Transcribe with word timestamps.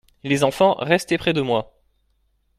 Les 0.23 0.43
enfants, 0.43 0.73
restez 0.79 1.19
près 1.19 1.31
de 1.31 1.41
moi. 1.41 1.75